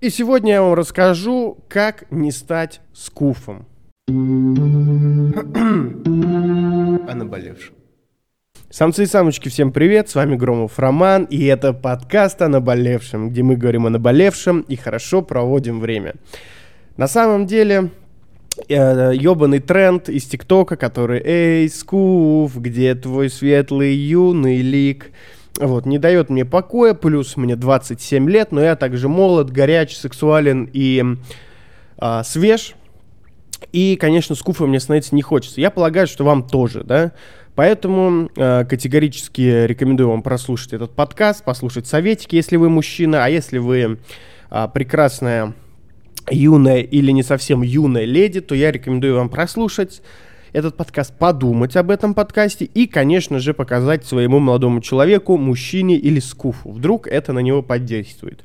[0.00, 3.66] И сегодня я вам расскажу, как не стать скуфом.
[4.08, 4.12] О
[7.14, 7.74] наболевшем.
[8.70, 13.42] Самцы и самочки, всем привет, с вами Громов Роман, и это подкаст о наболевшем, где
[13.42, 16.14] мы говорим о наболевшем и хорошо проводим время.
[16.96, 17.90] На самом деле,
[18.68, 25.10] э, ебаный тренд из ТикТока, который «Эй, скуф, где твой светлый юный лик?»
[25.58, 30.68] Вот, не дает мне покоя, плюс мне 27 лет, но я также молод, горяч, сексуален
[30.72, 31.04] и
[31.98, 32.74] а, свеж.
[33.72, 35.60] И, конечно, скуфа мне становиться не хочется.
[35.60, 37.12] Я полагаю, что вам тоже, да?
[37.54, 43.58] Поэтому э, категорически рекомендую вам прослушать этот подкаст, послушать советики, если вы мужчина, а если
[43.58, 43.98] вы
[44.50, 45.54] э, прекрасная
[46.30, 50.00] юная или не совсем юная леди, то я рекомендую вам прослушать
[50.52, 56.20] этот подкаст, подумать об этом подкасте и, конечно же, показать своему молодому человеку, мужчине или
[56.20, 56.70] скуфу.
[56.70, 58.44] Вдруг это на него подействует.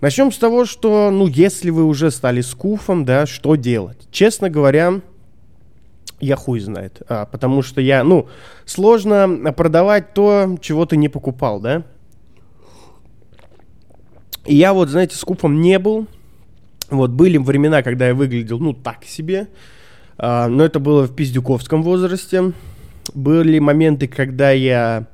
[0.00, 3.98] Начнем с того, что, ну, если вы уже стали скуфом, да, что делать?
[4.12, 5.00] Честно говоря,
[6.20, 7.02] я хуй знает.
[7.08, 8.28] А, потому что я, ну,
[8.64, 11.84] сложно продавать то, чего ты не покупал, да?
[14.46, 16.06] И я вот, знаете, скупом не был.
[16.90, 19.48] Вот были времена, когда я выглядел, ну, так себе.
[20.18, 22.52] А, но это было в пиздюковском возрасте.
[23.14, 25.06] Были моменты, когда я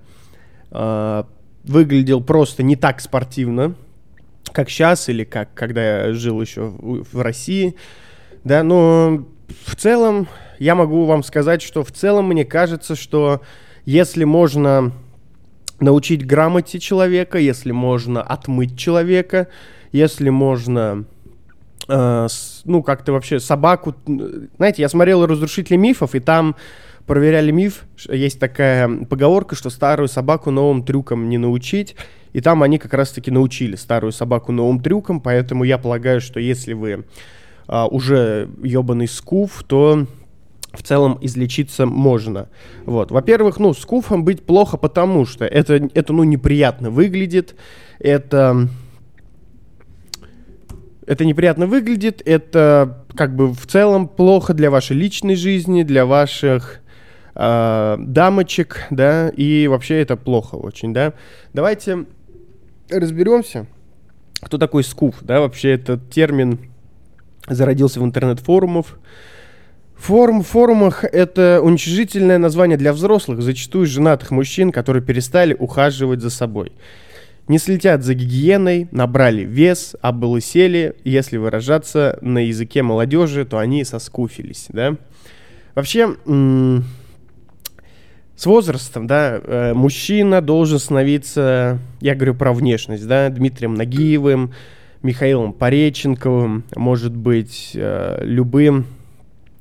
[0.71, 1.27] а,
[1.63, 3.75] выглядел просто не так спортивно,
[4.53, 7.77] как сейчас или как когда я жил еще в, в России.
[8.43, 9.27] Да, но
[9.65, 13.43] в целом я могу вам сказать, что в целом мне кажется, что
[13.85, 14.93] если можно
[15.81, 19.49] научить грамоте человека, если можно отмыть человека,
[19.93, 21.05] если можно
[21.89, 22.29] э,
[22.65, 23.95] ну, как-то вообще собаку...
[24.57, 26.57] Знаете, я смотрел «Разрушители мифов», и там
[27.07, 27.85] проверяли миф.
[28.09, 31.97] Есть такая поговорка, что старую собаку новым трюкам не научить.
[32.33, 36.73] И там они как раз-таки научили старую собаку новым трюкам, поэтому я полагаю, что если
[36.73, 37.05] вы
[37.69, 40.07] а, уже ебаный скуф, то
[40.73, 42.48] в целом излечиться можно.
[42.85, 43.13] Вот.
[43.13, 47.55] Во-первых, ну, скуфом быть плохо, потому что это, это ну, неприятно выглядит,
[48.01, 48.69] это
[51.07, 56.81] это неприятно выглядит, это как бы в целом плохо для вашей личной жизни, для ваших
[57.35, 61.14] э, дамочек, да, и вообще это плохо очень, да.
[61.53, 62.07] Давайте
[62.91, 63.67] разберемся,
[64.41, 66.59] кто такой скуф, да, вообще этот термин
[67.48, 68.87] зародился в интернет-форумах.
[69.97, 76.31] Форум в форумах– это уничижительное название для взрослых, зачастую женатых мужчин, которые перестали ухаживать за
[76.31, 76.73] собой
[77.49, 84.67] не слетят за гигиеной, набрали вес, облысели, если выражаться на языке молодежи, то они соскуфились,
[84.71, 84.97] да.
[85.75, 86.17] Вообще,
[88.37, 94.53] с возрастом, да, э, мужчина должен становиться, я говорю про внешность, да, Дмитрием Нагиевым,
[95.03, 98.87] Михаилом Пореченковым, может быть, э, любым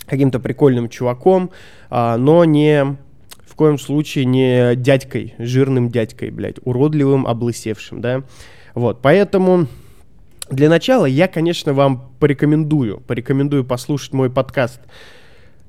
[0.06, 1.52] каким-то прикольным чуваком,
[1.90, 2.98] а, но не
[3.54, 8.24] в коем случае не дядькой, жирным дядькой, блядь, уродливым, облысевшим, да.
[8.74, 9.68] Вот, поэтому
[10.50, 14.82] для начала я, конечно, вам порекомендую, порекомендую послушать мой подкаст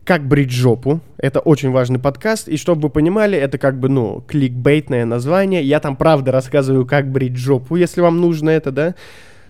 [0.03, 1.01] «Как брить жопу».
[1.19, 5.63] Это очень важный подкаст, и чтобы вы понимали, это как бы, ну, кликбейтное название.
[5.63, 8.95] Я там, правда, рассказываю, как брить жопу, если вам нужно это, да.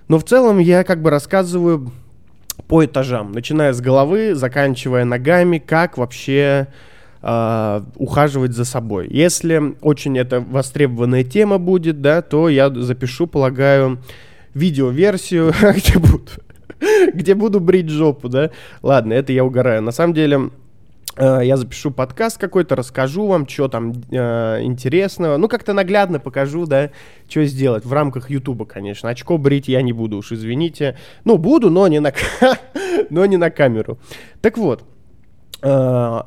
[0.08, 1.92] Но в целом я как бы рассказываю
[2.66, 6.66] по этажам, начиная с головы, заканчивая ногами, как вообще
[7.24, 9.08] э, ухаживать за собой.
[9.10, 13.98] Если очень это востребованная тема будет, да, то я запишу, полагаю,
[14.52, 16.30] видеоверсию, где буду,
[17.14, 18.50] где буду брить жопу, да.
[18.82, 19.80] Ладно, это я угораю.
[19.80, 20.50] На самом деле,
[21.16, 25.38] э, я запишу подкаст какой-то, расскажу вам, что там э, интересного.
[25.38, 26.90] Ну, как-то наглядно покажу, да,
[27.26, 27.86] что сделать.
[27.86, 29.08] В рамках Ютуба, конечно.
[29.08, 30.98] Очко брить я не буду, уж извините.
[31.24, 32.12] Ну, буду, но не на,
[33.08, 33.98] но не на камеру.
[34.42, 34.84] Так вот,
[35.62, 36.20] э,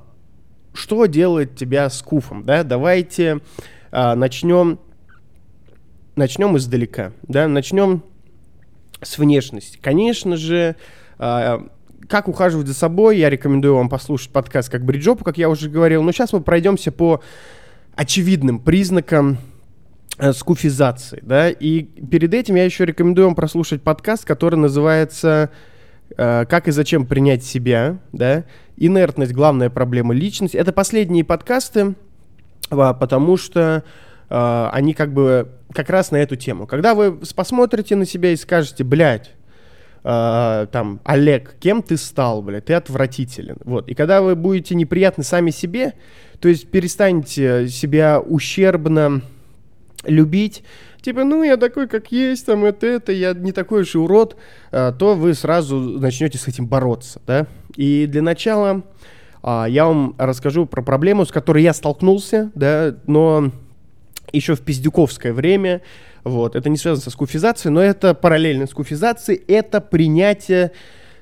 [0.78, 2.64] что делает тебя скуфом, да?
[2.64, 3.40] Давайте
[3.92, 4.80] а, начнем,
[6.16, 7.48] начнем издалека, да?
[7.48, 8.04] Начнем
[9.02, 9.80] с внешности.
[9.82, 10.76] Конечно же,
[11.18, 11.68] а,
[12.08, 16.04] как ухаживать за собой, я рекомендую вам послушать подкаст как Бриджопу, как я уже говорил.
[16.04, 17.22] Но сейчас мы пройдемся по
[17.96, 19.40] очевидным признакам
[20.20, 25.50] э, скуфизации, да, и перед этим я еще рекомендую вам прослушать подкаст, который называется
[26.16, 28.46] э, «Как и зачем принять себя», да,
[28.78, 30.56] инертность, главная проблема личности.
[30.56, 31.96] Это последние подкасты,
[32.70, 33.84] а, потому что
[34.30, 36.68] э, они как бы как раз на эту тему.
[36.68, 39.32] Когда вы посмотрите на себя и скажете, блядь,
[40.04, 43.58] э, там, Олег, кем ты стал, блядь, ты отвратителен.
[43.64, 43.90] Вот.
[43.90, 45.94] И когда вы будете неприятны сами себе,
[46.40, 49.22] то есть перестанете себя ущербно
[50.06, 50.64] любить,
[51.02, 54.38] типа, ну, я такой, как есть, там, это, это, я не такой уж и урод,
[54.72, 57.48] а, то вы сразу начнете с этим бороться, да.
[57.78, 58.84] И для начала
[59.42, 63.52] а, я вам расскажу про проблему, с которой я столкнулся, да, но
[64.34, 65.82] еще в пиздюковское время,
[66.24, 70.72] вот, это не связано со скуфизацией, но это параллельно скуфизации, это принятие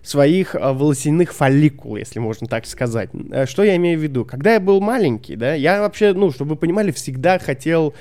[0.02, 3.10] своих а, волосяных фолликул, если можно так сказать.
[3.32, 4.24] Э, что я имею в виду?
[4.24, 7.94] Когда я был маленький, да, я вообще, ну, чтобы вы понимали, всегда хотел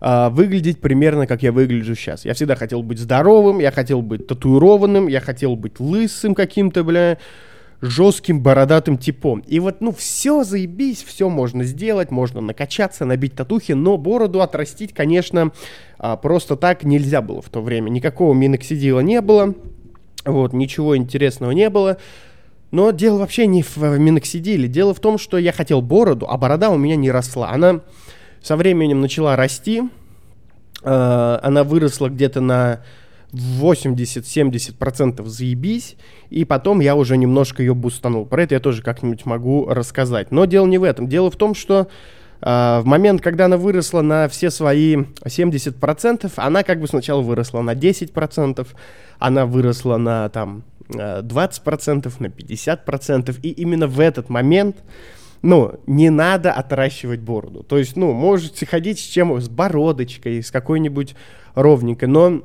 [0.00, 2.24] Uh, выглядеть примерно как я выгляжу сейчас.
[2.24, 7.18] Я всегда хотел быть здоровым, я хотел быть татуированным, я хотел быть лысым каким-то, бля,
[7.80, 9.40] жестким бородатым типом.
[9.46, 14.92] И вот, ну, все заебись, все можно сделать, можно накачаться, набить татухи, но бороду отрастить,
[14.92, 15.52] конечно,
[15.98, 17.90] uh, просто так нельзя было в то время.
[17.90, 19.54] Никакого миноксидила не было.
[20.24, 21.98] Вот, ничего интересного не было.
[22.70, 24.68] Но дело вообще не в миноксидиле.
[24.68, 27.50] Дело в том, что я хотел бороду, а борода у меня не росла.
[27.50, 27.80] Она
[28.42, 29.84] со временем начала расти.
[30.82, 32.80] Э, она выросла где-то на
[33.32, 35.96] 80-70% заебись,
[36.30, 38.26] и потом я уже немножко ее бустанул.
[38.26, 40.30] Про это я тоже как-нибудь могу рассказать.
[40.30, 41.08] Но дело не в этом.
[41.08, 41.88] Дело в том, что
[42.40, 47.60] э, в момент, когда она выросла на все свои 70%, она как бы сначала выросла
[47.60, 48.66] на 10%,
[49.18, 54.78] она выросла на там 20%, э, на 50%, и именно в этот момент,
[55.42, 57.62] ну, не надо отращивать бороду.
[57.62, 61.14] То есть, ну, можете ходить с чем, с бородочкой, с какой-нибудь
[61.54, 62.42] ровненькой, но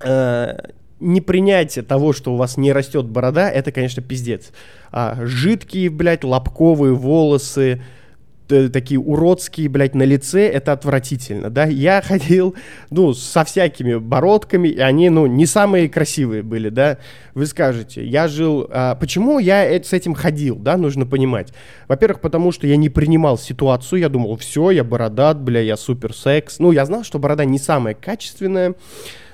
[0.00, 0.56] э,
[1.00, 4.52] непринятие того, что у вас не растет борода, это, конечно, пиздец.
[4.92, 7.82] А, жидкие, блядь, лобковые волосы,
[8.46, 11.64] такие уродские, блядь, на лице, это отвратительно, да.
[11.64, 12.54] Я ходил,
[12.90, 16.98] ну, со всякими бородками, и они, ну, не самые красивые были, да.
[17.34, 18.66] Вы скажете, я жил...
[18.70, 21.52] А, почему я с этим ходил, да, нужно понимать.
[21.88, 26.14] Во-первых, потому что я не принимал ситуацию, я думал, все, я бородат, бля, я супер
[26.14, 26.58] секс.
[26.58, 28.74] Ну, я знал, что борода не самая качественная,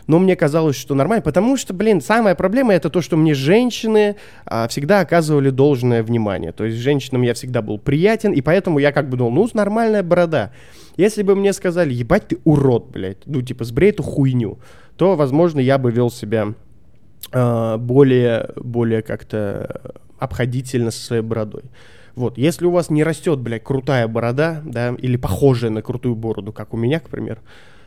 [0.07, 4.17] но мне казалось, что нормально, потому что, блин, самая проблема это то, что мне женщины
[4.45, 6.53] а, всегда оказывали должное внимание.
[6.53, 10.03] То есть женщинам я всегда был приятен, и поэтому я как бы думал, ну, нормальная
[10.03, 10.53] борода.
[10.97, 14.59] Если бы мне сказали, ебать ты урод, блядь, ну, типа, сбрей эту хуйню,
[14.97, 16.55] то, возможно, я бы вел себя
[17.33, 21.65] а, более, более как-то обходительно со своей бородой.
[22.15, 26.53] Вот, если у вас не растет, блядь, крутая борода, да, или похожая на крутую бороду,
[26.53, 27.41] как у меня, к примеру,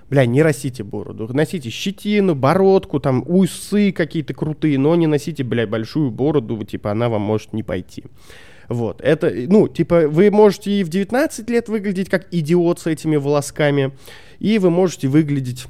[0.10, 1.30] бля, не носите бороду.
[1.34, 7.10] Носите щетину, бородку, там, усы какие-то крутые, но не носите, бля, большую бороду, типа, она
[7.10, 8.04] вам может не пойти.
[8.68, 13.16] Вот, это, ну, типа, вы можете и в 19 лет выглядеть как идиот с этими
[13.16, 13.92] волосками,
[14.40, 15.66] и вы можете выглядеть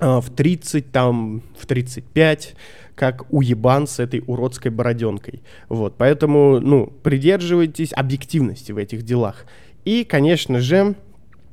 [0.00, 2.56] э, в 30, там, в 35,
[2.96, 5.40] как уебан с этой уродской бороденкой.
[5.68, 9.46] Вот, поэтому, ну, придерживайтесь объективности в этих делах.
[9.84, 10.96] И, конечно же,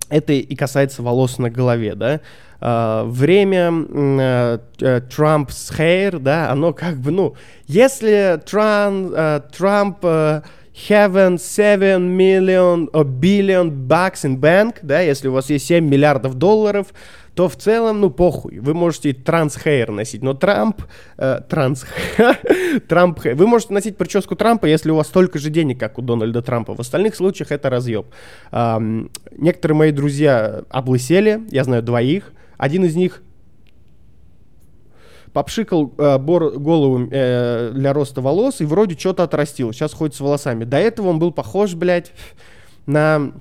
[0.09, 2.21] это и касается волос на голове, да.
[2.59, 7.36] Uh, время uh, Trump's hair, да, оно как бы, ну,
[7.68, 10.44] если Trump, uh, Trump uh,
[10.89, 16.35] having 7 million or billion bucks in bank, да, если у вас есть 7 миллиардов
[16.35, 16.94] долларов,
[17.33, 18.59] то в целом, ну, похуй.
[18.59, 20.81] Вы можете трансхейр носить, но Трамп...
[21.18, 21.85] Э, транс...
[22.88, 23.19] Трамп...
[23.24, 26.74] Вы можете носить прическу Трампа, если у вас столько же денег, как у Дональда Трампа.
[26.74, 28.07] В остальных случаях это разъеб.
[28.51, 32.33] Некоторые мои друзья облысели, я знаю двоих.
[32.57, 33.21] Один из них
[35.33, 39.74] попшикал э, бор, голову э, для роста волос и вроде что-то отрастил.
[39.74, 40.63] Сейчас ходит с волосами.
[40.63, 42.12] До этого он был похож, блядь,
[42.86, 43.34] на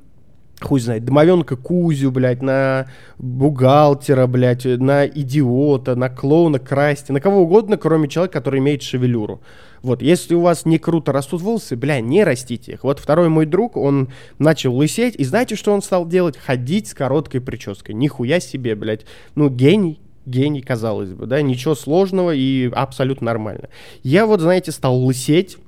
[0.60, 2.88] хуй знает, домовенка Кузю, блядь, на
[3.18, 9.40] бухгалтера, блядь, на идиота, на клоуна Красти, на кого угодно, кроме человека, который имеет шевелюру.
[9.82, 12.84] Вот, если у вас не круто растут волосы, бля, не растите их.
[12.84, 16.36] Вот второй мой друг, он начал лысеть, и знаете, что он стал делать?
[16.36, 17.94] Ходить с короткой прической.
[17.94, 19.04] Нихуя себе, блядь.
[19.34, 23.68] Ну, гений, гений, казалось бы, да, ничего сложного и абсолютно нормально.
[24.02, 25.58] Я вот, знаете, стал лысеть,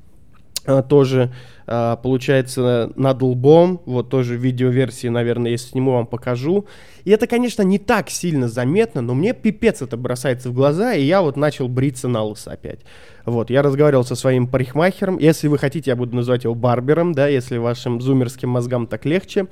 [0.66, 1.32] а, тоже
[1.66, 6.66] а, получается над лбом, вот тоже видеоверсии, наверное, если сниму, вам покажу.
[7.04, 11.04] И это, конечно, не так сильно заметно, но мне пипец это бросается в глаза, и
[11.04, 12.80] я вот начал бриться на лысо опять.
[13.24, 17.28] Вот, я разговаривал со своим парикмахером, если вы хотите, я буду называть его барбером, да,
[17.28, 19.46] если вашим зумерским мозгам так легче.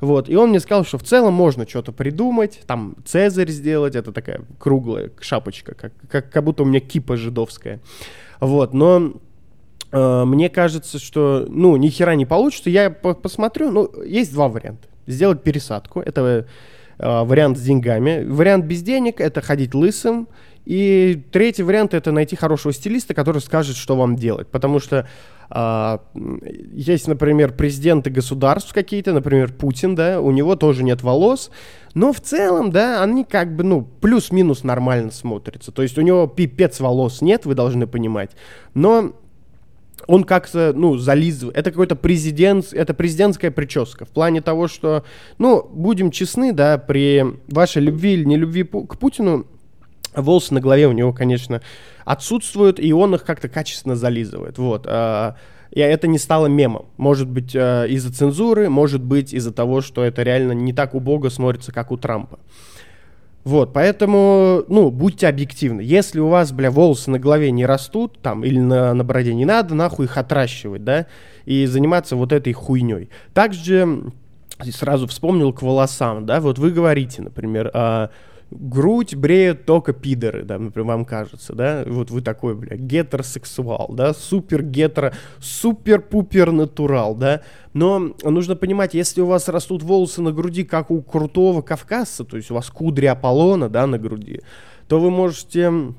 [0.00, 4.12] Вот, и он мне сказал, что в целом можно что-то придумать, там цезарь сделать, это
[4.12, 7.80] такая круглая шапочка, как, как, как будто у меня кипа жидовская.
[8.40, 9.14] Вот, но
[9.92, 12.70] Э, мне кажется, что, ну, ни хера не получится.
[12.70, 14.88] Я по посмотрю, ну, есть два варианта.
[15.06, 16.46] Сделать пересадку, это
[16.98, 18.24] э, вариант с деньгами.
[18.24, 20.28] Вариант без денег— это ходить лысым
[20.66, 24.48] И третий вариант это найти хорошего стилиста, который скажет, что вам делать.
[24.48, 25.08] Потому что
[25.48, 26.02] а,
[26.72, 31.52] есть, например, президенты государств какие-то, например, Путин, да, у него тоже нет волос,
[31.94, 35.70] но в целом, да, они как бы, ну, плюс-минус нормально смотрятся.
[35.70, 38.32] То есть у него пипец волос нет, вы должны понимать.
[38.74, 39.14] Но
[40.08, 41.56] он как-то, ну, зализывает.
[41.56, 44.04] Это какой-то президент, это президентская прическа.
[44.04, 45.04] В плане того, что,
[45.38, 49.46] ну, будем честны, да, при вашей любви или нелюбви к Путину,
[50.22, 51.62] волосы на голове у него, конечно,
[52.04, 54.58] отсутствуют, и он их как-то качественно зализывает.
[54.58, 54.86] Вот.
[54.88, 55.36] А,
[55.70, 56.86] и это не стало мемом.
[56.96, 61.28] Может быть, э, из-за цензуры, может быть, из-за того, что это реально не так убого
[61.28, 62.38] смотрится, как у Трампа.
[63.44, 65.80] Вот, поэтому, ну, будьте объективны.
[65.80, 69.44] Если у вас, бля, волосы на голове не растут, там, или на, на бороде, не
[69.44, 71.06] надо нахуй их отращивать, да,
[71.44, 73.08] и заниматься вот этой хуйней.
[73.34, 74.10] Также
[74.72, 78.10] сразу вспомнил к волосам, да, вот вы говорите, например, а,
[78.50, 84.14] грудь бреют только пидоры, да, например, вам кажется, да, вот вы такой, бля, гетеросексуал, да,
[84.14, 90.62] супер гетеро, супер-пупер натурал, да, но нужно понимать, если у вас растут волосы на груди,
[90.64, 94.40] как у крутого кавказца, то есть у вас кудри Аполлона, да, на груди,
[94.86, 95.94] то вы можете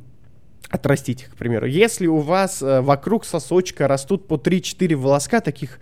[0.70, 1.66] отрастить их, к примеру.
[1.66, 5.80] Если у вас э, вокруг сосочка растут по 3-4 волоска, таких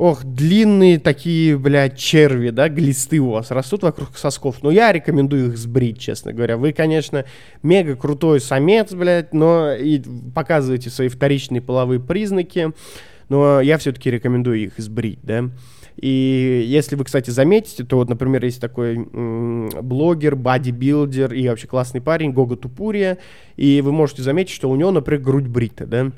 [0.00, 4.62] ох, длинные такие, блядь, черви, да, глисты у вас растут вокруг сосков.
[4.62, 6.56] Но я рекомендую их сбрить, честно говоря.
[6.56, 7.26] Вы, конечно,
[7.62, 10.00] мега крутой самец, блядь, но и
[10.34, 12.72] показываете свои вторичные половые признаки.
[13.28, 15.50] Но я все-таки рекомендую их сбрить, да.
[16.00, 22.00] И если вы, кстати, заметите, то вот, например, есть такой блогер, бодибилдер и вообще классный
[22.00, 23.18] парень Гога Тупурия,
[23.56, 26.10] и вы можете заметить, что у него, например, грудь брита, да,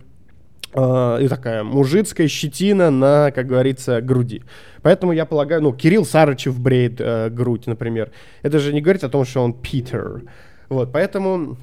[0.75, 4.43] и такая мужицкая щетина на, как говорится, груди.
[4.83, 8.11] Поэтому я полагаю, ну, Кирилл Сарычев бреет э, грудь, например.
[8.43, 10.23] Это же не говорит о том, что он Питер.
[10.69, 11.59] Вот, поэтому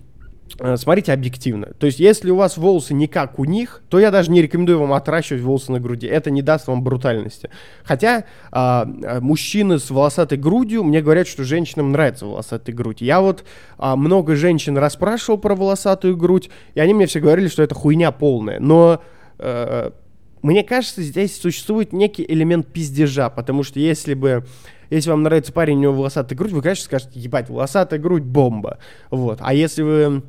[0.77, 1.67] смотрите объективно.
[1.77, 4.79] То есть, если у вас волосы не как у них, то я даже не рекомендую
[4.79, 6.07] вам отращивать волосы на груди.
[6.07, 7.49] Это не даст вам брутальности.
[7.83, 8.85] Хотя а,
[9.21, 13.01] мужчины с волосатой грудью мне говорят, что женщинам нравится волосатая грудь.
[13.01, 13.43] Я вот
[13.77, 18.11] а, много женщин расспрашивал про волосатую грудь, и они мне все говорили, что это хуйня
[18.11, 18.59] полная.
[18.59, 19.01] Но
[19.37, 19.93] а,
[20.41, 24.45] мне кажется, здесь существует некий элемент пиздежа, потому что если бы
[24.89, 28.79] если вам нравится парень, у него волосатая грудь, вы, конечно, скажете, ебать, волосатая грудь, бомба.
[29.11, 29.37] Вот.
[29.41, 30.23] А если вы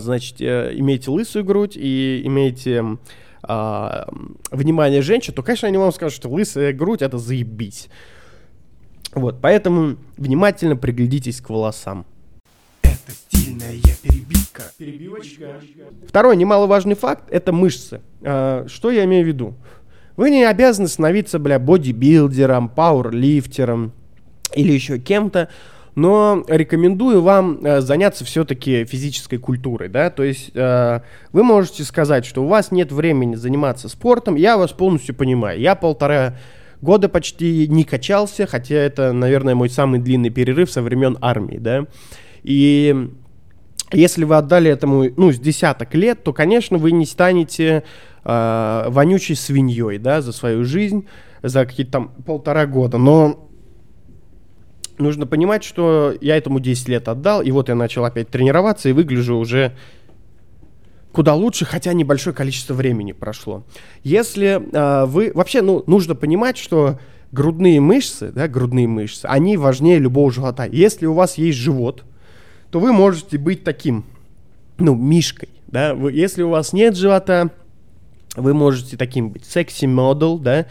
[0.00, 2.98] значит, э, имеете лысую грудь и имеете
[3.42, 4.08] а,
[4.50, 7.88] внимание женщин, то, конечно, они вам скажут, что лысая грудь— это заебись.
[9.14, 12.06] Вот, поэтому внимательно приглядитесь к волосам.
[12.82, 14.62] Это стильная перебивка.
[14.78, 15.60] Перебивочка.
[16.08, 18.00] Второй немаловажный факт— это мышцы.
[18.22, 19.54] А, что я имею в виду?
[20.16, 23.92] Вы не обязаны становиться, бля, бодибилдером, пауэрлифтером
[24.54, 25.48] или еще кем-то,
[25.94, 31.00] но рекомендую вам э, заняться все-таки физической культурой, да, то есть э,
[31.32, 35.74] вы можете сказать, что у вас нет времени заниматься спортом, я вас полностью понимаю, я
[35.74, 36.36] полтора
[36.80, 41.86] года почти не качался, хотя это, наверное, мой самый длинный перерыв со времен армии, да,
[42.42, 43.10] и
[43.92, 47.84] если вы отдали этому, ну, с десяток лет, то, конечно, вы не станете
[48.24, 51.06] э, вонючей свиньей, да, за свою жизнь,
[51.42, 53.50] за какие-то там полтора года, но
[55.02, 58.92] нужно понимать, что я этому 10 лет отдал, и вот я начал опять тренироваться и
[58.92, 59.72] выгляжу уже
[61.12, 63.64] куда лучше, хотя небольшое количество времени прошло.
[64.02, 65.30] Если э, вы...
[65.34, 66.98] Вообще, ну, нужно понимать, что
[67.30, 70.64] грудные мышцы, да, грудные мышцы, они важнее любого живота.
[70.64, 72.04] Если у вас есть живот,
[72.70, 74.04] то вы можете быть таким,
[74.78, 75.94] ну, мишкой, да.
[75.94, 77.50] Вы, если у вас нет живота,
[78.34, 80.66] вы можете таким быть секси-модел, да,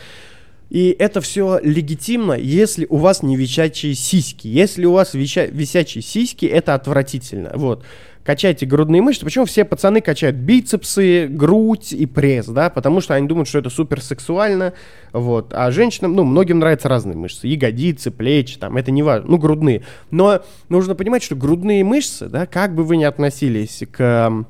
[0.72, 4.48] и это все легитимно, если у вас не висячие сиськи.
[4.48, 7.52] Если у вас вися висячие сиськи, это отвратительно.
[7.56, 7.84] Вот.
[8.24, 9.26] Качайте грудные мышцы.
[9.26, 12.70] Почему все пацаны качают бицепсы, грудь и пресс, да?
[12.70, 14.72] Потому что они думают, что это супер сексуально.
[15.12, 15.54] Вот.
[15.54, 17.48] А женщинам, ну, многим нравятся разные мышцы.
[17.48, 19.30] Ягодицы, плечи, там, это не важно.
[19.30, 19.84] Ну, грудные.
[20.10, 24.46] Но нужно понимать, что грудные мышцы, да, как бы вы ни относились к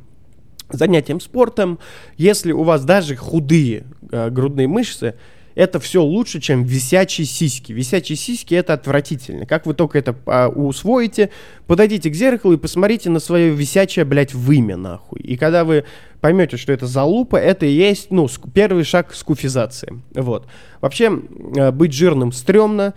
[0.70, 1.80] занятиям спортом,
[2.16, 5.16] если у вас даже худые э, грудные мышцы,
[5.56, 7.72] это все лучше, чем висячие сиськи.
[7.72, 9.46] Висячие сиськи это отвратительно.
[9.46, 11.30] Как вы только это а, усвоите,
[11.68, 15.22] подойдите к зеркалу и посмотрите на свое висячее, блядь, вымя, нахуй.
[15.22, 15.86] И когда вы
[16.22, 20.02] поймете, что это залупа, это и есть, ну, первый шаг скуфизации.
[20.14, 20.48] Вот.
[20.80, 21.12] Вообще,
[21.56, 22.94] э, быть жирным стрёмно,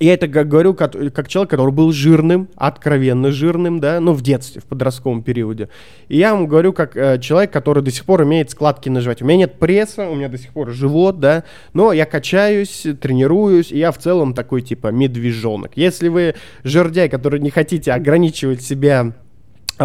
[0.00, 4.62] я это говорю как, как человек, который был жирным, откровенно жирным, да, ну, в детстве,
[4.62, 5.68] в подростковом периоде.
[6.08, 9.24] И я вам говорю как э, человек, который до сих пор имеет складки на животе.
[9.24, 13.72] У меня нет пресса, у меня до сих пор живот, да, но я качаюсь, тренируюсь,
[13.72, 15.72] и я в целом такой, типа, медвежонок.
[15.76, 19.12] Если вы жердяй, который не хотите ограничивать себя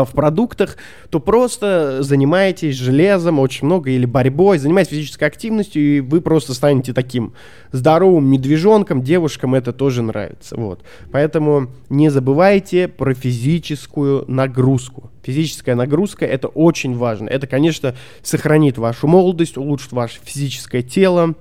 [0.04, 0.78] в продуктах,
[1.10, 6.92] то просто занимаетесь железом очень много или борьбой, занимаетесь физической активностью, и вы просто станете
[6.92, 7.34] таким
[7.72, 10.58] здоровым медвежонком, девушкам это тоже нравится.
[10.58, 10.82] Вот.
[11.12, 15.12] Поэтому не забывайте про физическую нагрузку.
[15.24, 17.30] Физическая нагрузка это очень важно.
[17.30, 21.36] Это, конечно, сохранит вашу молодость, улучшит ваше физическое тело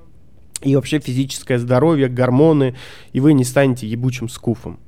[0.63, 2.75] и вообще физическое здоровье, гормоны,
[3.13, 4.79] и вы не станете ебучим скуфом.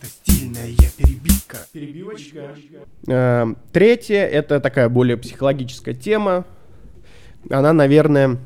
[0.00, 1.58] Это стильная перебивка.
[1.72, 2.54] Перебивочка.
[3.06, 6.46] Э, третье, это такая более психологическая тема.
[7.50, 8.38] Она, наверное,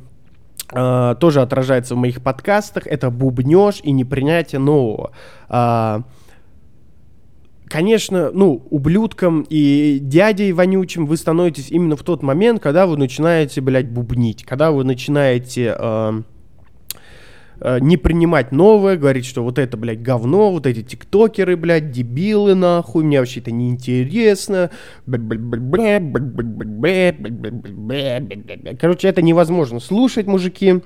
[0.72, 2.88] э, тоже отражается в моих подкастах.
[2.88, 5.12] Это бубнеж и непринятие нового.
[5.48, 6.00] Э,
[7.66, 13.60] конечно, ну, ублюдком и дядей вонючим вы становитесь именно в тот момент, когда вы начинаете,
[13.60, 15.76] блядь, бубнить, когда вы начинаете...
[15.78, 16.22] Э,
[17.60, 22.54] Э, не принимать новое, говорить, что вот это, блядь, говно, вот эти тиктокеры, блядь, дебилы,
[22.54, 24.70] нахуй, мне вообще это неинтересно.
[28.80, 30.80] Короче, это невозможно слушать, мужики.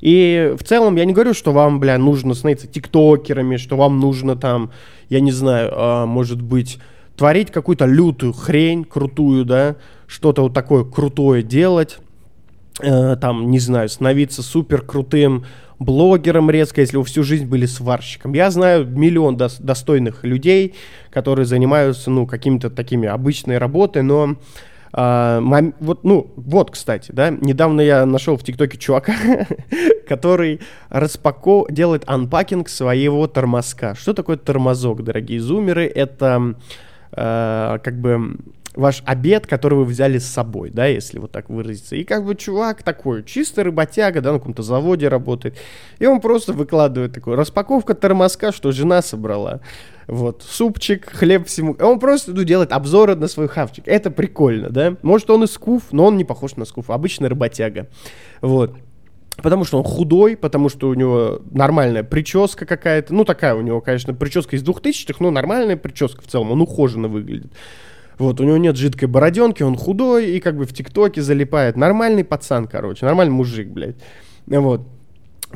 [0.00, 4.34] И в целом я не говорю, что вам, бля, нужно становиться тиктокерами, что вам нужно
[4.34, 4.72] там,
[5.08, 6.78] я не знаю, а, может быть,
[7.16, 9.76] творить какую-то лютую хрень, крутую, да,
[10.08, 11.98] что-то вот такое крутое делать.
[12.80, 15.44] Э, там, не знаю, становиться супер крутым
[15.78, 18.32] блогером резко, если вы всю жизнь были сварщиком.
[18.32, 20.74] Я знаю миллион дос- достойных людей,
[21.10, 24.36] которые занимаются, ну, какими-то такими обычной работой, но
[24.94, 25.74] мом...
[25.80, 29.14] вот, ну, вот, кстати, да, недавно я нашел в ТикТоке чувака,
[30.08, 31.66] который распако...
[31.70, 33.94] делает анпакинг своего тормозка.
[33.94, 35.86] Что такое тормозок, дорогие зумеры?
[35.86, 36.54] Это
[37.12, 38.36] uh, как бы
[38.74, 41.96] ваш обед, который вы взяли с собой, да, если вот так выразиться.
[41.96, 45.56] И как бы чувак такой, чисто рыботяга, да, на каком-то заводе работает.
[45.98, 49.60] И он просто выкладывает такой, распаковка тормозка, что жена собрала.
[50.06, 51.76] Вот, супчик, хлеб всему.
[51.80, 53.86] Он просто ну, делает обзоры на свой хавчик.
[53.86, 54.96] Это прикольно, да.
[55.02, 56.90] Может, он и скуф, но он не похож на скуф.
[56.90, 57.88] Обычный работяга.
[58.40, 58.74] Вот.
[59.42, 63.14] Потому что он худой, потому что у него нормальная прическа какая-то.
[63.14, 66.50] Ну, такая у него, конечно, прическа из двухтысячных, но нормальная прическа в целом.
[66.50, 67.52] Он ухоженно выглядит.
[68.22, 71.76] Вот, у него нет жидкой бороденки, он худой и как бы в ТикТоке залипает.
[71.76, 73.96] Нормальный пацан, короче, нормальный мужик, блядь.
[74.46, 74.82] Вот.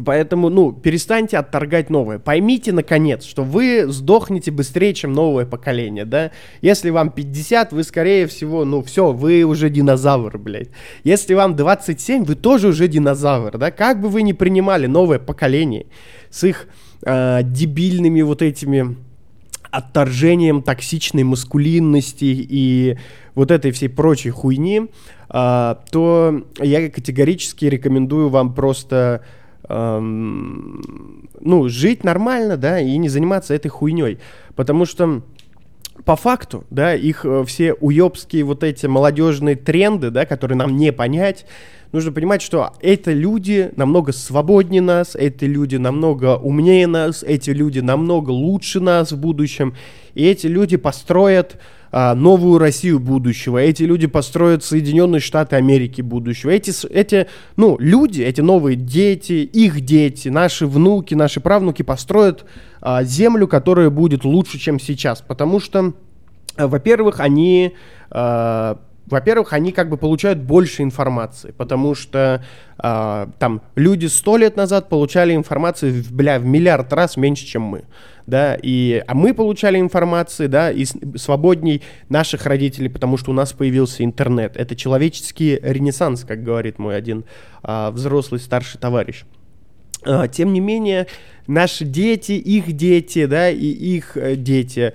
[0.04, 2.18] Поэтому, ну, перестаньте отторгать новое.
[2.18, 6.32] Поймите, наконец, что вы сдохнете быстрее, чем новое поколение, да?
[6.60, 10.70] Если вам 50, вы, скорее всего, ну, все, вы уже динозавр, блядь.
[11.04, 13.70] Если вам 27, вы тоже уже динозавр, да?
[13.70, 15.86] Как бы вы ни принимали новое поколение
[16.30, 16.66] с их
[17.02, 18.96] э, дебильными вот этими
[19.76, 22.96] отторжением токсичной маскулинности и
[23.34, 24.86] вот этой всей прочей хуйни,
[25.28, 29.22] а, то я категорически рекомендую вам просто
[29.68, 34.18] эм, ну, жить нормально, да, и не заниматься этой хуйней.
[34.54, 35.22] Потому что
[36.04, 40.92] по факту, да, их э, все уебские вот эти молодежные тренды, да, которые нам не
[40.92, 41.46] понять,
[41.92, 47.80] нужно понимать, что эти люди намного свободнее нас, эти люди намного умнее нас, эти люди
[47.80, 49.74] намного лучше нас в будущем,
[50.14, 51.58] и эти люди построят
[51.92, 58.40] новую Россию будущего, эти люди построят Соединенные Штаты Америки будущего, эти, эти, ну, люди, эти
[58.40, 62.44] новые дети, их дети, наши внуки, наши правнуки построят
[62.80, 65.92] а, землю, которая будет лучше, чем сейчас, потому что,
[66.56, 67.74] а, во-первых, они
[68.10, 72.44] а, во-первых, они как бы получают больше информации, потому что
[72.78, 77.84] э, там люди сто лет назад получали информацию, бля, в миллиард раз меньше, чем мы,
[78.26, 80.84] да, и, а мы получали информацию, да, и
[81.16, 84.56] свободней наших родителей, потому что у нас появился интернет.
[84.56, 87.24] Это человеческий ренессанс, как говорит мой один
[87.62, 89.24] э, взрослый старший товарищ.
[90.04, 91.08] Uh, тем не менее,
[91.48, 94.92] наши дети, их дети, да, и их э, дети,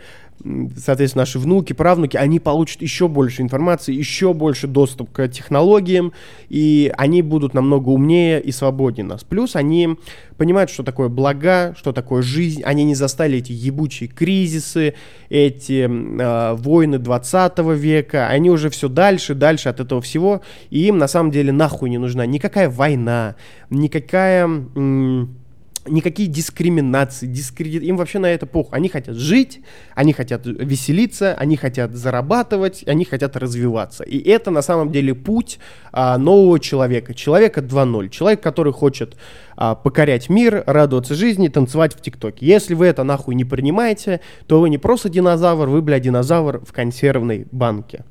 [0.78, 6.14] соответственно, наши внуки, правнуки, они получат еще больше информации, еще больше доступ к технологиям,
[6.50, 9.24] и они будут намного умнее и свободнее нас.
[9.24, 9.98] Плюс они
[10.38, 14.96] понимают, что такое блага, что такое жизнь, они не застали эти ебучие кризисы,
[15.30, 20.98] эти э, войны 20 века, они уже все дальше, дальше от этого всего, и им
[20.98, 23.36] на самом деле нахуй не нужна никакая война,
[23.70, 24.46] никакая...
[24.46, 25.41] М-
[25.88, 27.84] никакие дискриминации, дискредит...
[27.84, 28.78] им вообще на это похуй.
[28.78, 29.62] Они хотят жить,
[29.96, 34.04] они хотят веселиться, они хотят зарабатывать, они хотят развиваться.
[34.04, 35.60] И это на самом деле путь
[35.92, 39.18] а, нового человека, человека 2.0, человек, который хочет
[39.56, 42.46] а, покорять мир, радоваться жизни, танцевать в ТикТоке.
[42.46, 46.72] Если вы это нахуй не принимаете, то вы не просто динозавр, вы, бля, динозавр в
[46.72, 48.06] консервной банке.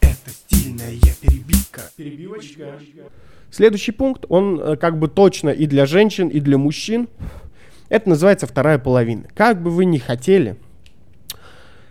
[0.00, 1.82] Это стильная перебивка.
[1.96, 2.78] Перебивочка.
[3.54, 7.06] Следующий пункт, он э, как бы точно и для женщин, и для мужчин.
[7.88, 9.26] Это называется вторая половина.
[9.32, 10.56] Как бы вы ни хотели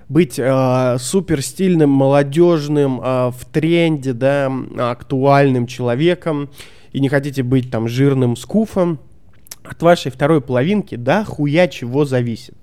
[0.10, 6.50] быть э, супер стильным, молодежным, э, в тренде, да, актуальным человеком,
[6.92, 9.00] и не хотите быть там жирным скуфом,
[9.64, 12.56] от вашей второй половинки, да, хуя чего зависит.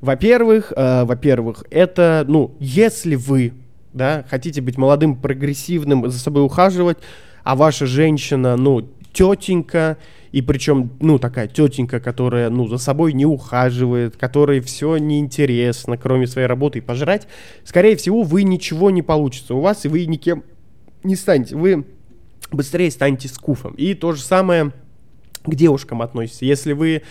[0.00, 3.54] Во-первых, э, во-первых, это, ну, если вы,
[3.92, 6.98] да, хотите быть молодым, прогрессивным, за собой ухаживать,
[7.46, 9.98] а ваша женщина, ну, тетенька,
[10.32, 16.26] и причем, ну, такая тетенька, которая, ну, за собой не ухаживает, которой все неинтересно, кроме
[16.26, 17.28] своей работы и пожрать,
[17.62, 20.42] скорее всего, вы ничего не получится у вас, и вы никем
[21.04, 21.54] не станете.
[21.54, 21.86] Вы
[22.50, 23.74] быстрее станете скуфом.
[23.74, 24.72] И то же самое
[25.44, 26.44] к девушкам относится.
[26.44, 27.02] Если вы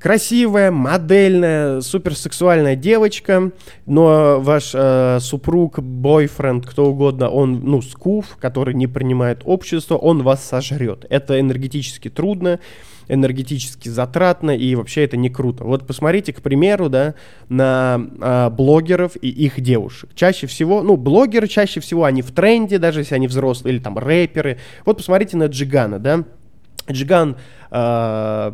[0.00, 3.52] красивая, модельная, суперсексуальная девочка,
[3.86, 10.22] но ваш э, супруг, бойфренд, кто угодно, он, ну, скуф, который не принимает общество, он
[10.22, 11.04] вас сожрет.
[11.10, 12.60] Это энергетически трудно,
[13.08, 15.64] энергетически затратно, и вообще это не круто.
[15.64, 17.14] Вот посмотрите, к примеру, да,
[17.48, 20.10] на э, блогеров и их девушек.
[20.14, 23.98] Чаще всего, ну, блогеры чаще всего, они в тренде, даже если они взрослые, или там
[23.98, 24.58] рэперы.
[24.86, 26.24] Вот посмотрите на Джигана, да,
[26.92, 27.36] Джиган
[27.70, 28.52] э,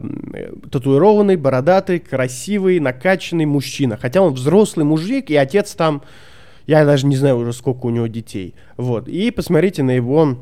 [0.70, 3.96] татуированный, бородатый, красивый, накачанный мужчина.
[3.96, 6.02] Хотя он взрослый мужик, и отец там,
[6.66, 8.54] я даже не знаю уже, сколько у него детей.
[8.76, 9.08] Вот.
[9.08, 10.38] И посмотрите на его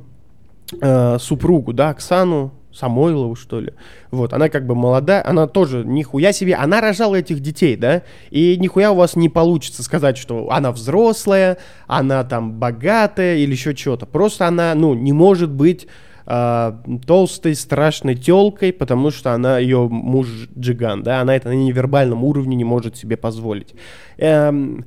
[0.80, 3.72] э, супругу, да, Оксану Самойлову, что ли.
[4.10, 8.56] Вот, она как бы молодая, она тоже нихуя себе, она рожала этих детей, да, и
[8.58, 14.06] нихуя у вас не получится сказать, что она взрослая, она там богатая или еще что-то.
[14.06, 15.86] Просто она, ну, не может быть
[16.26, 16.72] э,
[17.06, 22.56] толстой, страшной телкой, потому что она, ее муж джиган, да, она это на невербальном уровне
[22.56, 23.74] не может себе позволить.
[24.18, 24.84] Эм,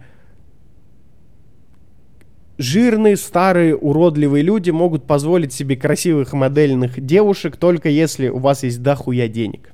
[2.57, 8.81] жирные, старые, уродливые люди могут позволить себе красивых модельных девушек только если у вас есть
[8.81, 9.71] дохуя денег.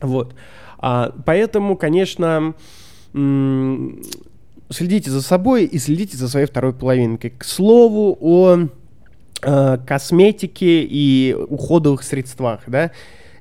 [0.00, 0.34] Вот.
[0.78, 2.54] А, поэтому, конечно,
[4.70, 7.30] следите за собой и следите за своей второй половинкой.
[7.30, 8.68] К слову о
[9.40, 12.90] косметике и уходовых средствах, да,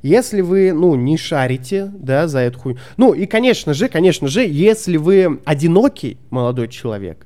[0.01, 2.79] если вы, ну, не шарите, да, за эту хуйню.
[2.97, 7.25] Ну, и, конечно же, конечно же, если вы одинокий молодой человек,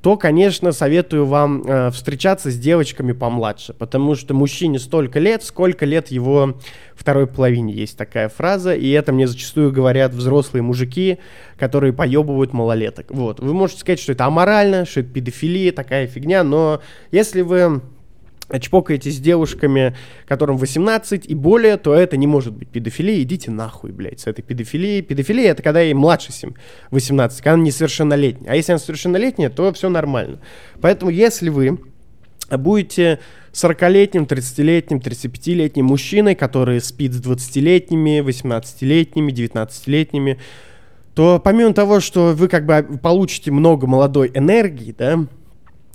[0.00, 5.86] то, конечно, советую вам э, встречаться с девочками помладше, потому что мужчине столько лет, сколько
[5.86, 6.56] лет его
[6.94, 7.72] второй половине.
[7.72, 11.18] Есть такая фраза, и это мне зачастую говорят взрослые мужики,
[11.58, 13.06] которые поебывают малолеток.
[13.10, 17.80] Вот, вы можете сказать, что это аморально, что это педофилия, такая фигня, но если вы
[18.60, 23.22] чпокаетесь с девушками, которым 18 и более, то это не может быть педофилия.
[23.22, 25.02] Идите нахуй, блядь, с этой педофилией.
[25.02, 26.52] Педофилия это когда ей младше 7,
[26.90, 28.52] 18, когда она несовершеннолетняя.
[28.52, 30.40] А если она совершеннолетняя, то все нормально.
[30.80, 31.80] Поэтому если вы
[32.50, 33.20] будете
[33.52, 40.38] 40-летним, 30-летним, 35-летним мужчиной, который спит с 20-летними, 18-летними, 19-летними,
[41.14, 45.26] то помимо того, что вы как бы получите много молодой энергии, да,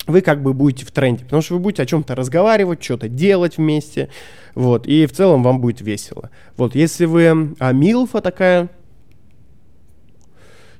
[0.09, 3.57] вы как бы будете в тренде, потому что вы будете о чем-то разговаривать, что-то делать
[3.57, 4.09] вместе,
[4.55, 6.31] вот, и в целом вам будет весело.
[6.57, 8.69] Вот, если вы а, Милфа такая,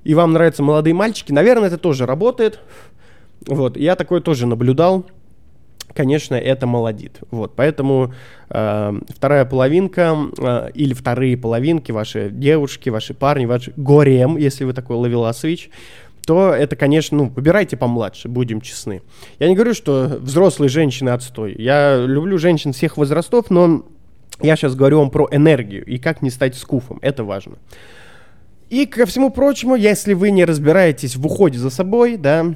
[0.04, 2.60] и вам нравятся молодые мальчики, наверное, это тоже работает,
[3.46, 5.06] вот, я такое тоже наблюдал,
[5.94, 7.20] конечно, это молодит.
[7.32, 8.14] Вот, поэтому
[8.50, 14.74] э, вторая половинка э, или вторые половинки, ваши девушки, ваши парни, ваш горем, если вы
[14.74, 15.70] такой ловеласович,
[16.30, 19.02] то это, конечно, ну, выбирайте помладше, будем честны.
[19.40, 21.56] Я не говорю, что взрослые женщины отстой.
[21.58, 23.84] Я люблю женщин всех возрастов, но
[24.40, 27.00] я сейчас говорю вам про энергию и как не стать скуфом.
[27.02, 27.56] Это важно.
[28.70, 32.54] И ко всему прочему, если вы не разбираетесь в уходе за собой, да,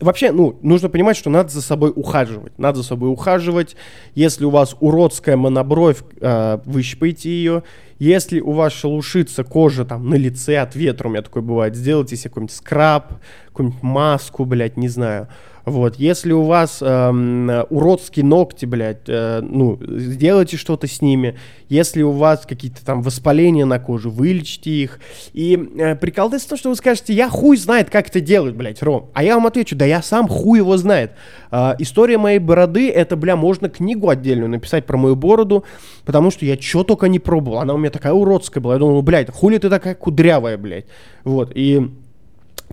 [0.00, 2.58] вообще, ну, нужно понимать, что надо за собой ухаживать.
[2.58, 3.76] Надо за собой ухаживать.
[4.14, 7.62] Если у вас уродская монобровь, э, выщипайте ее.
[7.98, 12.16] Если у вас шелушится кожа там на лице от ветра, у меня такое бывает, сделайте
[12.16, 13.14] себе какой-нибудь скраб,
[13.48, 15.28] какую-нибудь маску, блядь, не знаю.
[15.64, 21.38] Вот, если у вас эм, уродские ногти, блядь, э, ну, сделайте что-то с ними.
[21.68, 25.00] Если у вас какие-то там воспаления на коже, вылечите их.
[25.32, 29.10] И э, приколдес то, что вы скажете, я хуй знает, как это делать, блядь, Ром.
[29.14, 31.12] А я вам отвечу, да я сам хуй его знает.
[31.52, 35.64] Э, история моей бороды, это, бля, можно книгу отдельную написать про мою бороду,
[36.04, 37.58] потому что я что только не пробовал.
[37.58, 38.74] Она у меня такая уродская была.
[38.74, 40.86] Я думал, ну, блядь, хули ты такая кудрявая, блядь.
[41.24, 41.88] Вот, и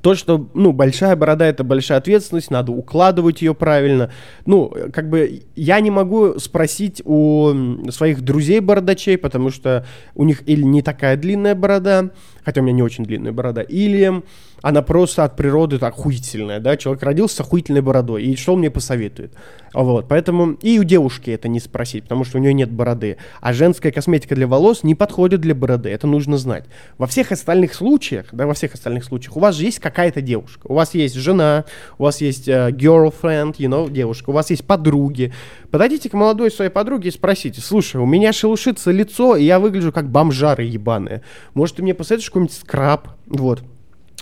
[0.01, 4.11] то, что, ну, большая борода— это большая ответственность, надо укладывать ее правильно.
[4.45, 7.53] Ну, как бы я не могу спросить у
[7.89, 9.85] своих друзей-бородачей, потому что
[10.15, 12.11] у них или не такая длинная борода,
[12.43, 14.23] хотя у меня не очень длинная борода, или
[14.61, 18.69] она просто от природы охуительная, да, человек родился с охуительной бородой, и что он мне
[18.69, 19.33] посоветует?
[19.73, 23.53] Вот, поэтому и у девушки это не спросить, потому что у нее нет бороды, а
[23.53, 26.65] женская косметика для волос не подходит для бороды, это нужно знать.
[26.97, 30.67] Во всех остальных случаях, да, во всех остальных случаях у вас же есть какая-то девушка,
[30.67, 31.65] у вас есть жена,
[31.97, 35.33] у вас есть uh, girlfriend, you know, девушка, у вас есть подруги,
[35.71, 39.91] подойдите к молодой своей подруге и спросите, слушай, у меня шелушится лицо, и я выгляжу
[39.91, 41.21] как бомжары ебаные,
[41.53, 43.61] может, ты мне посоветуешь какой-нибудь скраб, вот,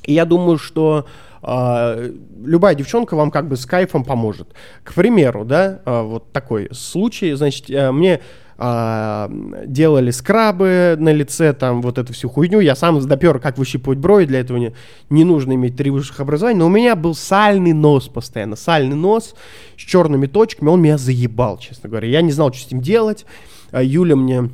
[0.07, 1.05] и я думаю, что
[1.43, 4.47] э, любая девчонка вам как бы с кайфом поможет.
[4.83, 8.21] К примеру, да, э, вот такой случай, значит, э, мне
[8.57, 9.29] э,
[9.65, 12.61] делали скрабы на лице, там вот эту всю хуйню.
[12.61, 14.73] Я сам допер, как выщипывать брови, для этого не,
[15.09, 16.59] не нужно иметь три высших образования.
[16.59, 19.35] Но у меня был сальный нос постоянно, сальный нос
[19.77, 22.07] с черными точками, он меня заебал, честно говоря.
[22.07, 23.25] Я не знал, что с ним делать.
[23.73, 24.49] Юля мне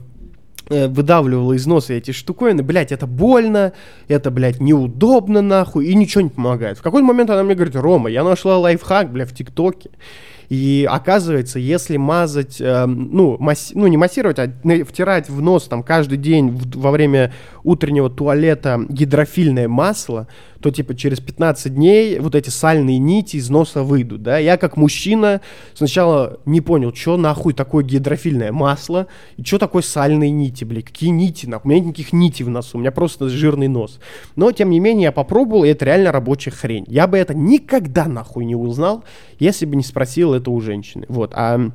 [0.69, 3.73] выдавливала из носа эти штуковины, блядь, это больно,
[4.07, 6.77] это, блядь, неудобно, нахуй, и ничего не помогает.
[6.77, 9.91] В какой-то момент она мне говорит, Рома, я нашла лайфхак, бля, в ТикТоке.
[10.49, 13.71] И оказывается, если мазать, э, ну, масс...
[13.73, 14.51] ну, не массировать, а
[14.85, 20.27] втирать в нос там каждый день в, во время утреннего туалета гидрофильное масло,
[20.63, 24.37] то типа через 15 дней вот эти сальные нити из носа выйдут, да.
[24.37, 25.41] Я как мужчина
[25.73, 31.09] сначала не понял, что нахуй такое гидрофильное масло и что такое сальные нити, блядь, какие
[31.09, 31.63] нити, нахуй.
[31.65, 33.99] У меня нет никаких нитей в носу, у меня просто жирный нос.
[34.37, 36.85] Но, тем не менее, я попробовал, и это реально рабочая хрень.
[36.87, 39.03] Я бы это никогда нахуй не узнал,
[39.39, 41.05] если бы не спросил это у женщины.
[41.09, 41.71] Вот, а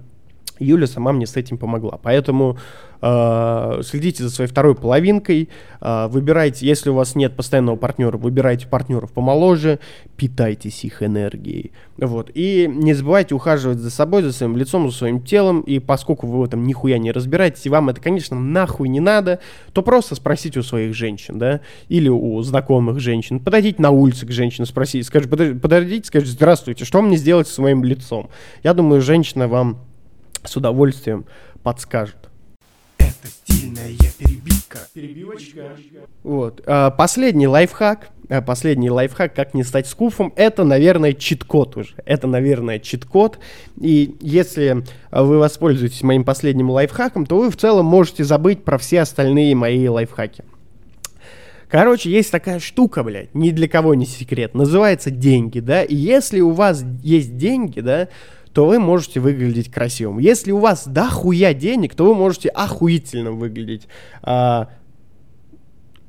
[0.58, 1.98] Юля сама мне с этим помогла.
[2.02, 2.58] Поэтому
[3.00, 5.48] э, следите за своей второй половинкой,
[5.80, 9.78] э, выбирайте, если у вас нет постоянного партнера, выбирайте партнеров помоложе,
[10.16, 11.72] питайтесь их энергией.
[11.96, 12.30] Вот.
[12.34, 15.60] И не забывайте ухаживать за собой, за своим лицом, за своим телом.
[15.62, 19.40] И поскольку вы в этом нихуя не разбираетесь, и вам это, конечно, нахуй не надо,
[19.72, 23.40] то просто спросите у своих женщин, да, или у знакомых женщин.
[23.40, 27.84] Подойдите на улице к женщине, спросите, скажите, подойдите, скажите, здравствуйте, что мне сделать с своим
[27.84, 28.30] лицом?
[28.62, 29.87] Я думаю, женщина вам
[30.44, 31.26] с удовольствием
[31.62, 32.28] подскажет.
[32.98, 34.78] Это стильная перебивка.
[34.92, 35.76] Перебивочка.
[36.22, 36.62] Вот.
[36.66, 38.10] А, последний лайфхак.
[38.28, 41.94] А, последний лайфхак, как не стать скуфом, это, наверное, чит-код уже.
[42.04, 43.38] Это, наверное, чит-код.
[43.80, 49.00] И если вы воспользуетесь моим последним лайфхаком, то вы в целом можете забыть про все
[49.00, 50.44] остальные мои лайфхаки.
[51.68, 56.40] Короче, есть такая штука, блядь, ни для кого не секрет, называется деньги, да, и если
[56.40, 58.08] у вас есть деньги, да,
[58.58, 60.18] то вы можете выглядеть красивым.
[60.18, 63.86] Если у вас дохуя денег, то вы можете охуительно выглядеть.
[64.20, 64.70] А,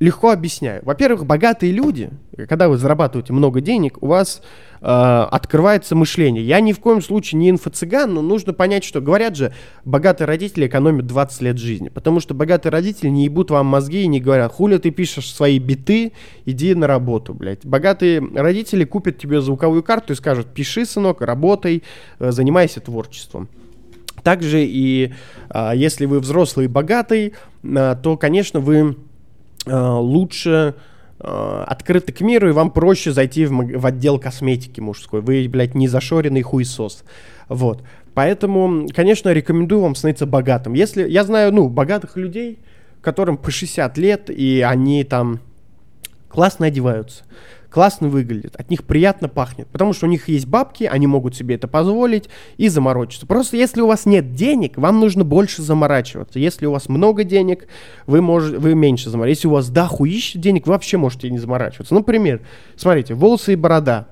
[0.00, 0.82] легко объясняю.
[0.84, 2.10] Во-первых, богатые люди,
[2.48, 4.40] когда вы зарабатываете много денег, у вас
[4.80, 6.42] э, открывается мышление.
[6.42, 9.52] Я ни в коем случае не инфо-цыган, но нужно понять, что говорят же,
[9.84, 11.90] богатые родители экономят 20 лет жизни.
[11.90, 15.58] Потому что богатые родители не ебут вам мозги и не говорят, хули ты пишешь свои
[15.58, 16.12] биты,
[16.46, 17.66] иди на работу, блядь.
[17.66, 21.82] Богатые родители купят тебе звуковую карту и скажут, пиши, сынок, работай,
[22.18, 23.50] э, занимайся творчеством.
[24.22, 25.12] Также и
[25.50, 28.96] э, если вы взрослый и богатый, э, то, конечно, вы
[29.66, 30.74] лучше
[31.18, 35.20] э, открыты к миру, и вам проще зайти в, в отдел косметики мужской.
[35.20, 37.04] Вы, блядь, не зашоренный хуесос.
[37.48, 37.82] Вот.
[38.14, 40.72] Поэтому, конечно, рекомендую вам становиться богатым.
[40.74, 42.58] Если, я знаю, ну, богатых людей,
[43.00, 45.40] которым по 60 лет, и они там
[46.28, 47.24] классно одеваются
[47.70, 51.54] классно выглядят, от них приятно пахнет, потому что у них есть бабки, они могут себе
[51.54, 53.26] это позволить и заморочиться.
[53.26, 56.38] Просто если у вас нет денег, вам нужно больше заморачиваться.
[56.38, 57.66] Если у вас много денег,
[58.06, 59.38] вы, можете, вы меньше заморачиваетесь.
[59.38, 61.94] Если у вас дохуище денег, вы вообще можете не заморачиваться.
[61.94, 62.40] Например,
[62.76, 64.08] смотрите, волосы и борода,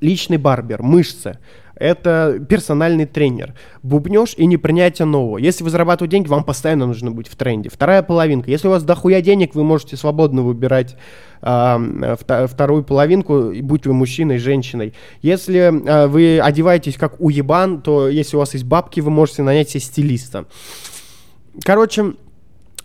[0.00, 1.38] личный барбер, мышцы–
[1.80, 3.54] это персональный тренер.
[3.82, 5.38] Бубнешь и непринятие нового.
[5.38, 7.70] Если вы зарабатываете деньги, вам постоянно нужно быть в тренде.
[7.70, 8.50] Вторая половинка.
[8.50, 10.96] Если у вас дохуя денег, вы можете свободно выбирать
[11.40, 14.92] вторую половинку, будь вы мужчиной, женщиной.
[15.22, 19.70] Если э, вы одеваетесь как уебан, то если у вас есть бабки, вы можете нанять
[19.70, 20.44] себе стилиста.
[21.64, 22.12] Короче,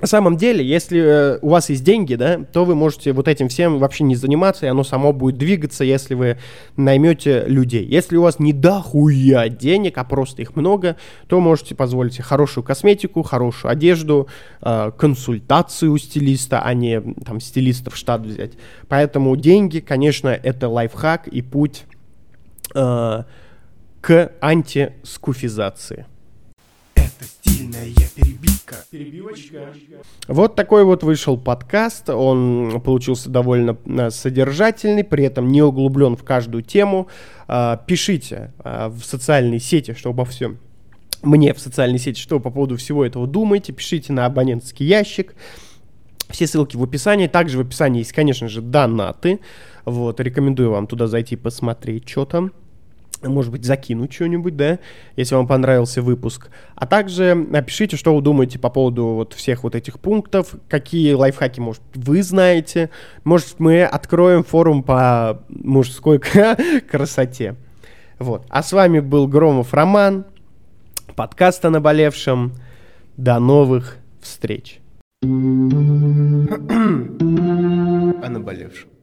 [0.06, 3.48] на самом деле, если э, у вас есть деньги, да, то вы можете вот этим
[3.48, 6.38] всем вообще не заниматься, и оно само будет двигаться, если вы
[6.78, 7.84] наймете людей.
[7.84, 12.64] Если у вас не дохуя денег, а просто их много, то можете позволить себе хорошую
[12.64, 14.28] косметику, хорошую одежду,
[14.62, 18.52] э, консультацию у стилиста, а не там стилиста в штат взять.
[18.88, 21.86] Поэтому деньги, конечно, это лайфхак и путь
[22.76, 23.24] э,
[24.02, 26.06] к антискуфизации.
[27.26, 28.76] Стильная перебивка.
[28.90, 29.74] Перебивочка.
[30.28, 32.10] Вот такой вот вышел подкаст.
[32.10, 37.08] Он получился довольно э, содержательный, при этом не углублен в каждую тему.
[37.48, 40.60] А, пишите а, в социальные сети, что обо всем
[41.26, 43.74] мне в социальной сети, что по поводу всего этого думаете.
[43.74, 45.36] Пишите на абонентский ящик.
[46.30, 47.28] Все ссылки в описании.
[47.28, 49.40] Также в описании есть, конечно же, донаты.
[49.86, 52.52] Вот, рекомендую вам туда зайти посмотреть, что там
[53.30, 54.80] может быть, закинуть что-нибудь, да,
[55.16, 56.50] если вам понравился выпуск.
[56.76, 61.60] А также напишите, что вы думаете по поводу вот всех вот этих пунктов, какие лайфхаки,
[61.60, 62.90] может, вы знаете.
[63.24, 66.20] Может, мы откроем форум по мужской
[66.90, 67.56] красоте.
[68.20, 68.46] Вот.
[68.50, 70.26] А с вами был Громов Роман,
[71.16, 72.54] подкаст о наболевшем.
[73.18, 74.80] До новых встреч.
[75.24, 75.28] о
[78.30, 78.95] наболевшем.